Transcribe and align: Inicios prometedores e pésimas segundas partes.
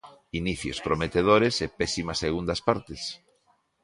Inicios 0.39 0.79
prometedores 0.87 1.55
e 1.65 1.67
pésimas 1.79 2.21
segundas 2.25 2.59
partes. 2.67 3.01